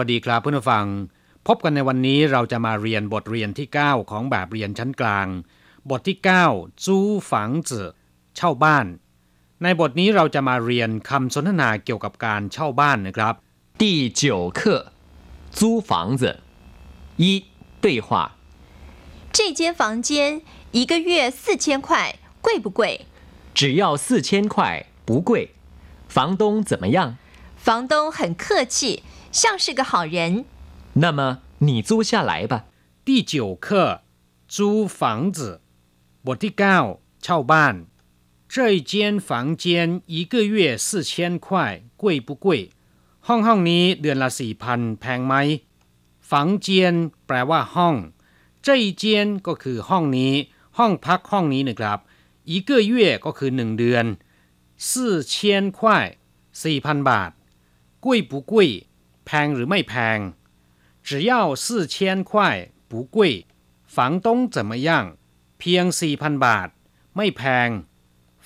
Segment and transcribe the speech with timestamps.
[0.02, 0.86] ัสดีครับเพื่อนผู้ฟัง
[1.46, 5.26] พบกันในวันนี้เราจะมาเรียนบทเรียนที่ 9 ของแบบเรียนชั้นกลาง
[5.90, 6.18] บทที่
[6.50, 6.98] 9จู
[7.30, 7.88] ฝังจื่อ
[8.36, 8.86] เช่าบ้าน
[9.62, 13.34] ในบทนี้เราจะมาเรียนคำสนทนาเกี่ยวกับการเช่าบ้านนะครับ
[13.80, 13.84] 第
[14.20, 14.22] 九
[14.58, 14.60] 课，
[15.58, 15.90] 租房
[16.20, 16.22] 子。
[17.22, 17.24] 一
[17.82, 18.08] 对话：
[19.36, 20.08] 这间房间
[20.72, 23.06] 一个月四千块，贵不贵？
[23.54, 25.54] 只要四千块，不贵。
[26.08, 27.16] 房东怎么样？
[27.56, 30.44] 房东很客气， 像是个好人。
[30.94, 32.66] 那么你租下来吧。
[33.04, 34.02] 第九课
[34.48, 35.60] 租房子
[36.24, 37.74] บทที่ 9 เช่าบ้าน
[38.48, 42.70] 这一间房间一个月四千块贵不贵
[43.26, 45.34] ห้องห้องนี้เดือนละสี่พันแพงไหม
[46.30, 46.94] ฝังเจียน
[47.26, 47.94] แปลว่าห้อง
[48.64, 49.04] 这一间
[49.46, 50.32] ก็คือห้องนี้
[50.78, 51.98] ห้องพักห้องนี้นะครับ
[52.50, 54.04] 一个月ก็คือหนึ่งเดือน
[54.86, 54.88] 四
[55.32, 55.34] 千
[55.76, 55.80] 块
[56.62, 57.30] สี่พันบาท
[58.04, 58.52] 贵不贵
[59.26, 60.18] แพงหรือไม่แพง
[61.06, 61.32] 只要
[61.64, 61.94] 四千
[62.28, 62.30] 块
[62.90, 63.46] 不贵
[63.94, 64.88] 房东怎么样
[65.58, 66.68] เพียงสี่พันบาท
[67.16, 67.68] ไม่แพง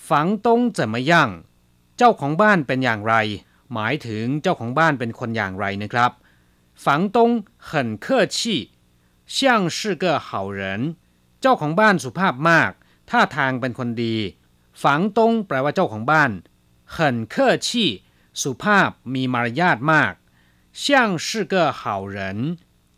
[0.09, 1.31] ฝังตงจะมาย่าง
[1.97, 3.15] เจ้าของบ้านเป็นอย่างไร
[3.73, 6.13] หมายถึงเจ้าของบ้านเป็นคนอย่างไรนะครับ
[6.85, 7.31] ฝังตง
[7.69, 7.71] 很
[8.05, 8.39] 客气
[9.35, 9.37] 像
[9.77, 10.61] 是个好人
[11.41, 12.71] เจ้าของบ้านสุภาพมาก
[13.11, 14.17] ท่าทางเป็นคนดี
[14.83, 16.31] ฝังตงแปลว่าเจ้าของบ้าน
[16.95, 16.97] 很
[17.33, 17.35] 客
[17.67, 17.69] 气
[18.43, 20.13] สุภาพมีมารยาทมาก
[20.75, 22.19] 像是个好人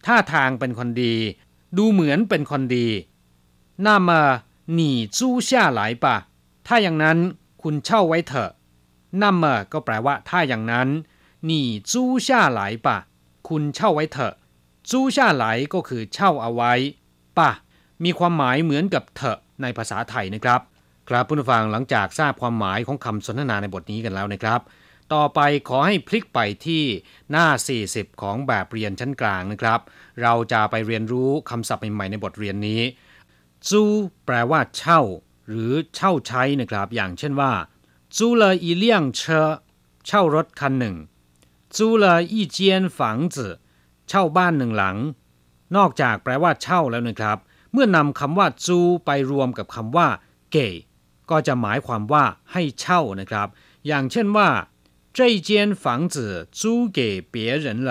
[0.06, 1.14] ท่าทางเป็นคนดี
[1.76, 2.88] ดูเหมือนเป็นคนดี
[3.86, 4.10] 那么
[4.78, 6.06] 你租下来吧
[6.66, 7.18] ถ้าอย่างนั้น
[7.62, 8.50] คุณเช่าไว้เถอะ
[9.22, 10.88] 那么ก็แปลว่า ถ้าอย่างนั้น
[11.48, 11.52] 你
[11.90, 11.92] 租
[12.26, 12.28] 下
[12.58, 12.88] 来吧
[13.48, 14.34] คุณเช่าไว้เถอะ
[14.90, 16.72] 租下来ก็คือเช่าเอาไว้
[17.38, 17.50] ป่ะ
[18.04, 20.60] มีความหมายเหมือนกับเถอะในภาษาไทยนะครับ
[21.08, 24.60] ครับผู้ฟังหลังจากทราบความหมายของคำสนทนาในบทนี้กันแล้วนะครับ
[25.13, 26.83] ต่อไปขอให้พลิกไปที่
[27.31, 27.47] หน้า
[27.83, 29.79] 40 ของแบบเรียนชั้นกลางนะครับ
[30.21, 32.81] เราจะไปเรียนรู้คำศัพท์ใหม่ๆในบทเรียนนี้
[33.69, 33.83] จู
[34.25, 35.01] แปลว่าเช่า
[35.47, 37.53] หรือเช่าใช้นะครับ อย่างเช่นว่า
[38.17, 39.49] จูเลยอีเลี่ยงเชอ
[40.05, 40.95] เช่ารถคันหนึ่ง
[41.75, 43.47] จูเลยอีเจียนฝังจื
[44.09, 44.97] เช่าบ้านหนึ่งหลัง
[45.75, 47.37] นอกจากแปลว่าเช่าแล้วนะครับ
[47.71, 50.07] เมื่อนำคำว่าจูไปรวมกับคำว่า
[50.51, 50.69] เก่
[51.29, 53.47] ก็จะหมายความว่าให้เช่านะครับ
[53.87, 54.49] อย่างเช่นว่า
[55.16, 55.18] 这
[55.48, 55.50] 间
[55.82, 55.84] 房
[56.14, 57.90] 子租给别人了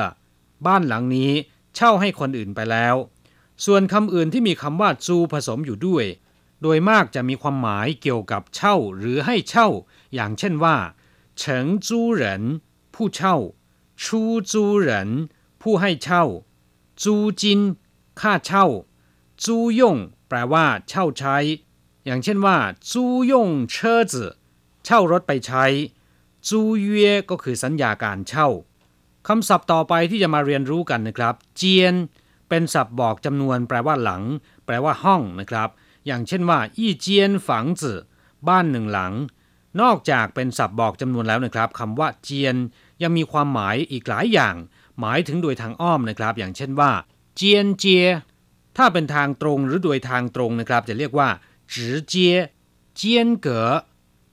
[0.66, 1.32] บ้านหลังนี้
[1.76, 2.96] เช่าให้คนอื่นไปแล้ว
[3.66, 6.06] ส่วนคำอื่นที่มีคำว่าจูผสมอยู่ด้วย
[6.62, 9.68] โดยมากจะมีความหมายเกี่ยวกับเช่าหรือให้เช่า
[10.14, 10.78] อย่างเช่นว่า
[11.38, 12.44] เฉิงจูเหริน
[12.96, 13.36] ผู้เช่า
[14.04, 14.22] ชู
[14.52, 15.10] จูเหริน
[15.62, 16.24] ผู้ให้เช่า
[17.04, 17.60] จูจิน
[18.20, 18.66] ค่าเช่า
[19.44, 19.98] จูย่ง
[20.28, 21.38] แปลว่า เช่าใช้
[22.06, 22.58] อย่างเช่นว่า
[22.92, 24.32] จูย่งเชอจือ
[24.86, 25.66] เช่ารถไปใช้
[26.49, 28.49] จูเย่ก็คือสัญญาการเช่า
[29.29, 31.95] คำศัพท์ต่อไปที่จะมาเรียนรู้กันนะครับ เจียน
[32.49, 34.23] เป็นศัพท์บอกจำนวนแปลว่าหลัง
[34.67, 35.69] แปลว่าห้องนะครับ
[36.07, 37.99] อย่างเช่นว่าอี้เจียนฝังจือ
[38.49, 39.13] บ้านหนึ่งหลัง
[39.81, 42.57] นอกจากเป็นศัพท์บอกจำนวนแล้วนะครับคำว่าเจียน
[43.03, 44.55] ยังมีความหมายอีกหลายอย่าง
[45.01, 46.91] หมายถึงโดยทางอ้อมนะครับ อย่างเช่นว่า
[47.37, 48.07] เจียนเจีย
[48.77, 51.29] ถ้าเป็นทางตรงหรือโดยทางตรงนะครับ จะเรียกว่า
[51.75, 52.35] จือเจีย
[52.97, 53.69] เจียนเก๋อ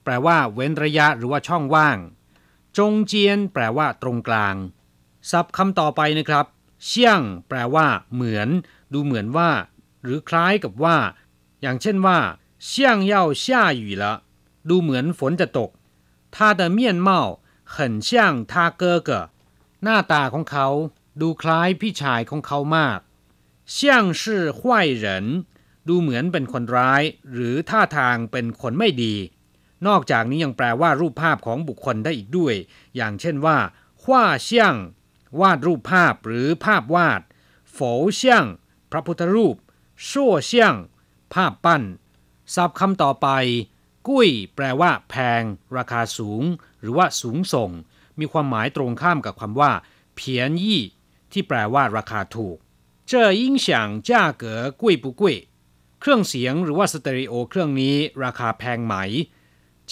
[0.05, 1.99] แปลว่า เว้นระยะหรือว่าช่องว่าง
[2.79, 4.57] จงเจียน แปลว่า ตรงกลาง
[5.31, 6.47] ศัพท์คำต่อไปนะครับ
[6.85, 8.49] เชี่ยง แปลว่า เหมือน
[8.93, 9.51] ดูเหมือนว่า
[10.03, 10.97] หรือคล้ายกับว่า
[11.61, 12.19] อย่างเช่นว่า
[12.65, 13.45] เชี่ยง要下
[13.81, 14.05] 雨了
[14.69, 15.71] ดูเหมือนฝนจะตก
[16.35, 17.09] 他的面貌
[17.75, 17.77] 很
[18.09, 18.11] 像
[18.53, 19.11] 他哥哥
[19.83, 20.69] หน้าตาของเขา
[21.21, 22.99] ดูคล้ายพี่ชายของเขามาก
[23.77, 23.79] 像
[24.21, 24.23] 是
[24.59, 24.61] 坏
[25.05, 25.07] 人
[25.89, 29.15] ดูเหมือนเป็นคนร้าย หรือท่าทางเป็นคนไม่ดี
[29.88, 32.56] นอกจากนี้ยังแปลว่ารูปภาพของบุคคลได้อีกด้วย
[32.96, 33.58] อย่างเช่นว่า
[34.04, 34.76] ขว้าเชียง
[35.40, 37.22] วาดรูปภาพหรือภาพวาด
[37.74, 37.80] โฝ
[38.16, 38.46] เชียง
[38.92, 39.56] พระพุทธรูป
[40.10, 40.74] ชั่วเชียง
[41.34, 41.84] ภาพปั้น
[42.56, 43.28] ศัพท์คำต่อไป
[44.08, 45.44] กุ้ย แปลว่า แพง
[45.78, 46.44] ราคาสูง
[46.80, 47.72] หรือว่าสูงส่ง
[48.20, 49.72] มีความหมายตรงข้ามกับคำว่า
[50.16, 50.82] เพียนยี่
[51.32, 52.58] ที่แปลว่า ราคาถูก
[53.10, 55.36] เจอยิ่งเสียงจ้าเก๋กุ้ยปุกุ้ย
[56.00, 58.96] เครื่องเสียงหรือว่าสเตอริโอเครื่องนี้ ราคาแพงไหม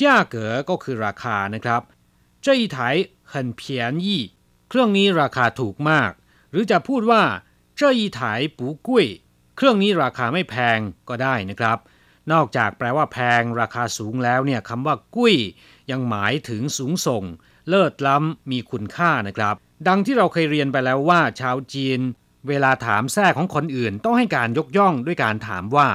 [0.01, 0.03] 价
[0.35, 0.37] 格
[0.69, 1.83] ก็คือราคานะครับ
[2.45, 2.79] 这一台
[3.33, 3.63] 很便
[4.05, 4.07] 宜
[4.69, 6.11] เครื่องนี้ราคาถูกมาก
[6.51, 7.23] หรือจะพูดว่า
[7.79, 8.21] 这一台
[8.59, 8.89] 不贵
[9.57, 11.79] เครื่องนี้ราคาไม่แพงก็ได้นะครับ
[12.33, 15.35] นอกจากแปลว่าแพงราคาสูงแล้วเนี่ยคำว่ากุ้ย
[15.91, 17.25] ยังหมายถึงสูงส่ง
[17.69, 19.55] เลิศล้ำมีคุณค่านะครับ
[19.89, 22.01] ดังที่เราเคยเรียนไปแล้วว่า ชาวจีน
[22.49, 25.89] เวลาถามแท้ของคนอื่นต้องให้การยกย่องด้วยการถามว่า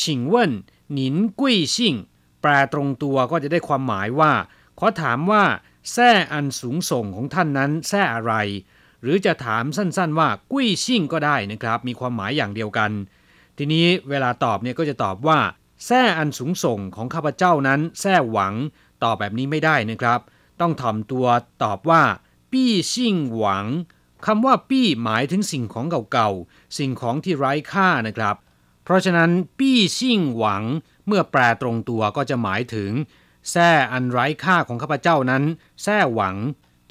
[0.00, 0.52] ชิงเว่น
[0.92, 1.94] หนินกุ้ยซิ่ง
[2.41, 4.31] แปลตรงตัวก็จะได้ความหมายว่า
[4.79, 5.43] ขอถามว่า
[5.91, 8.33] แท้อันสูงส่งของท่านนั้นแท้อะไร
[9.01, 12.91] หรือจะถามสั้นๆว่ากุ้ยซิ่งก็ได้นะครับ มีความหมายอย่างเดียวกัน
[13.57, 15.39] ทีนี้เวลาตอบเนี่ยก็จะตอบว่า
[15.85, 18.53] แซ่อันสูงส่งของข้าพเจ้านั้นแซ่หวัง
[19.03, 20.19] ตอบแบบนี้ไม่ได้นะครับ
[20.61, 21.25] ต้องถ่อมตัว
[21.63, 22.03] ตอบว่า
[22.51, 23.65] ปี้ซิ่งหวัง
[24.25, 28.35] คำว่าปี้หมายถึงสิ่งของเก่าๆ สิ่งของที่ไร้ค่านะครับ
[28.83, 30.63] เพราะฉะนั้น ปี้ซิ่งหวัง
[31.07, 32.91] เมื่อแปลตรงตัวก็จะหมายถึง
[33.51, 35.43] แซ่อันไร้ค่าของข้าพเจ้านั้น
[35.83, 36.35] แซ่หวัง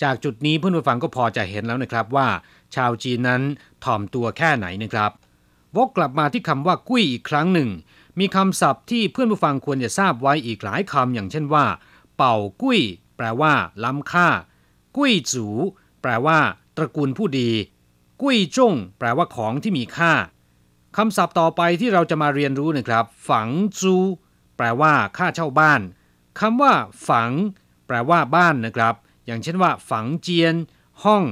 [0.03, 2.29] จากจุดนี้เพื่อนผู้ฟังก็พอจะเห็นแล้วนะครับว่า
[2.75, 3.43] ชาวจีนนั้น
[3.85, 5.11] ถ่อมตัวแค่ไหนนะครับ
[5.77, 7.71] วกกลับมาที่คำว่ากุ้ยอีกครั้งหนึ่ง
[8.19, 11.65] มีคำศัพท์ที่เพื่อนผู้ฟังควรจะทราบไว้อีกหลายคำอย่างเช่นว่า
[12.17, 12.81] เป่ากุ้ย
[13.17, 13.53] แปลว่า
[13.85, 14.29] ล้ำค่า
[14.97, 15.47] กุ้ยจู
[16.03, 16.39] แปลว่า
[16.77, 17.51] ตระกูลผู้ดี
[18.23, 20.13] กุ้ยจงแปลว่าของที่มีค่า
[20.97, 23.49] คำศัพท์ต่อไปที่เราจะมาเรียนรู้นะครับ ฝัง
[23.81, 23.97] จู
[24.57, 25.81] แปลว่าค่าเช่าบ้าน
[26.39, 26.73] คำว่า
[27.09, 27.31] ฝัง
[27.87, 28.95] แปลว่าบ้านนะครับ
[29.27, 30.55] อย่างเช่นว่า ฝังเจียน
[31.05, 31.25] ห้อง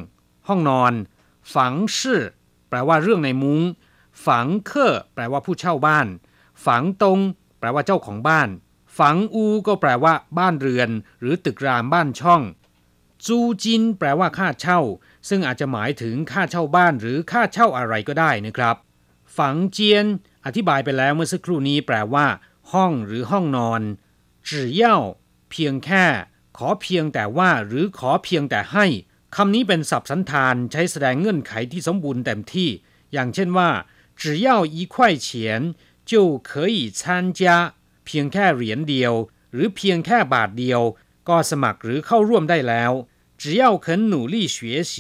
[0.49, 0.93] ห้องนอน
[1.55, 2.23] ฝังชื่อ
[2.69, 3.61] แปลว่าเรื่องในมุง้ง
[4.27, 6.07] ฝังเคอแปลว่าผู้เช่าบ้าน
[6.67, 7.19] ฝังตง
[7.59, 8.49] แปลว่าเจ้าของบ้าน
[8.99, 10.91] ฝังอูก็แปลว่า บ้านเรือน
[11.21, 12.43] หรือตึกรามบ้านช่อง
[13.27, 14.81] จูจิน แปลว่าค่าเช่า
[15.29, 18.77] ซึ่งอาจจะหมายถึงค่าเช่าบ้านหรือค่าเช่าอะไรก็ได้นะครับ
[19.38, 20.06] ฝังเจียน
[20.46, 22.28] อธิบายไปแล้วเมื่อสักครู่นี้แปลว่า
[22.72, 23.82] ห้องหรือห้องนอน
[24.50, 24.52] 只
[24.82, 24.84] 要
[25.52, 26.06] เพียงแค่
[26.58, 28.86] ขอเพียงแต่ว่าหรือขอเพียงแต่ให้
[29.36, 32.70] คำนี้เป็นศัพท์สันธานใช้แสดงเงื่อนไขที่สมบูรณ์เต็มที่
[33.14, 33.70] อย่างเช่นว่า
[34.22, 34.96] 只要一块
[35.28, 35.28] 钱
[36.10, 36.14] 就
[36.50, 37.02] 可以参
[37.40, 37.42] 加
[38.06, 39.14] เพียงแค่เหรียญเดียว
[39.52, 40.82] หรือเพียงแค่บาทเดียว
[41.30, 42.92] ก็สมัครหรือเข้าร่วมได้แล้ว
[43.42, 44.58] 只要肯努力学
[44.92, 44.94] 习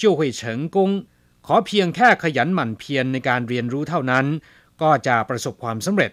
[0.00, 0.42] 就会成
[0.74, 0.76] 功
[1.49, 4.25] ขอเพียงแค่ขยันหมั่นเพียรในการเรียนรู้เท่านั้น
[4.81, 6.11] ก็จะประสบความสำเร็จ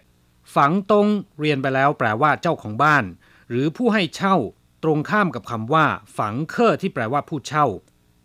[0.55, 1.07] ฝังตรง
[1.39, 3.05] เรียนไปแล้วแปลว่าเจ้าของบ้าน
[3.51, 4.37] หรือผู้ให้เช่า
[4.83, 5.87] ตรงข้ามกับคำว่า
[6.19, 7.67] ฝังเคอที่แปลว่าผู้เช่า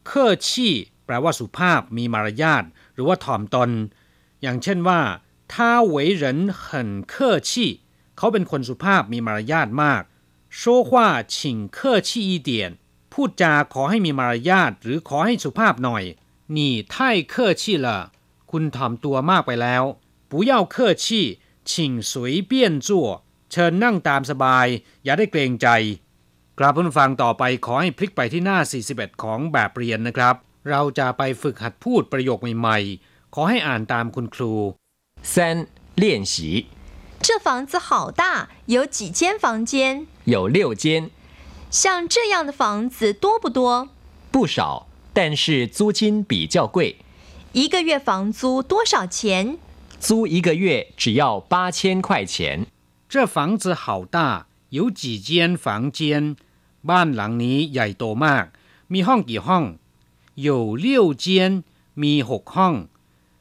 [0.08, 0.74] เคอชี่
[1.06, 2.64] แปลว่าสุภาพ มีมารยาท
[2.94, 3.70] หรือว่าถ่อมตน
[4.42, 5.02] อย่างเช่นว่า
[5.54, 7.72] ท่าเวยเหรินเหินเคอชี่
[8.18, 10.04] เขาเป็นคนสุภาพมีมารยาทมาก
[10.56, 10.62] โช
[10.94, 12.72] ว่าชิงเคอชี่อีเดียน
[13.14, 16.04] พูดจาขอให้มีมารยาทหรือขอให้สุภาพหน่อย
[16.57, 16.59] 你
[16.93, 16.95] 太
[17.33, 17.87] 客气了
[18.51, 19.83] คุณถ่อมตัวมากไปแล้ว
[20.31, 21.73] 不要客气请
[22.11, 22.13] 随
[22.51, 22.53] 便
[22.87, 22.89] 坐
[23.51, 24.67] เชิญนั่งตามสบาย
[25.05, 25.69] อย่าได้เกรงใจ
[26.59, 28.59] กราบผู้ฟังต่อไปขอให้พลิกไปที่หน้า
[28.91, 30.35] 41 ของแบบเรียนนะครับ
[30.71, 34.55] เราจะไปฝึกหัดพูดประโยคใหม่ๆ ขอให้อ่านตามคุณครู
[35.33, 35.35] 三
[36.03, 36.35] 练习
[37.27, 38.23] 这房子好大，
[38.67, 40.07] 有几间房间？
[40.25, 40.85] 有六间，
[41.71, 43.89] 像这样的房子多不多？
[44.31, 46.97] 不少， 但是租金比较贵，
[47.53, 49.59] 一个月房租多少钱？
[50.01, 52.67] 租一个月只要八千块钱。
[53.09, 56.37] 这房子好大有几间房间
[56.89, 58.47] บ้านหลังนี้ใหญ่โตมาก
[58.93, 59.65] มีห้องกี่ห้อง
[60.47, 60.49] 有
[60.85, 61.63] 六间
[62.03, 62.75] มีหกห้อง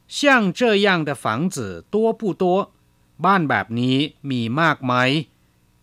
[0.06, 2.44] 像这样的房子多不多
[3.24, 3.96] บ้านแบบนี้
[4.30, 4.92] มีมากไหม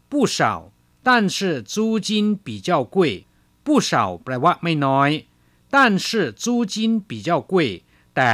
[0.10, 0.72] 不少
[1.04, 2.10] 但是租金
[2.46, 3.26] 比较贵
[3.66, 3.92] 不少
[4.24, 5.10] แปลว่าไม่น้อย
[5.74, 5.76] 但
[6.06, 6.76] 是租金
[7.10, 7.54] 比较贵
[8.16, 8.32] แต่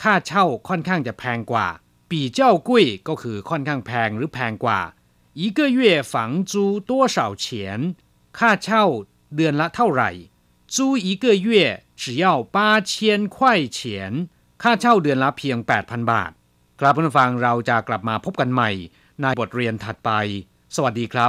[0.00, 1.66] ค่าเช่าค่อนข้างจะแพงกว่า
[2.10, 2.70] 比较贵
[3.08, 4.80] ก็คือค่อนข้างแพงหรือแพงกว่า
[5.40, 5.80] 一个月
[6.12, 6.12] 房
[6.50, 6.52] 租
[6.88, 7.46] 多少钱
[8.38, 8.84] ค่าเช่า
[9.36, 10.10] เดือนละเท่าไหร่
[10.74, 11.48] 租一个月
[12.02, 12.90] 只要八千
[13.34, 13.38] 块
[13.76, 13.78] 钱
[14.62, 16.30] ค่าเช่าเดือนละเพียง 8,000 บาท
[16.80, 18.70] ครับเพื่อนฟังเราจะกลับมาพบกันใหม่
[19.22, 20.10] ในบทเรียนถัดไป
[20.74, 21.28] สวัสดีครับ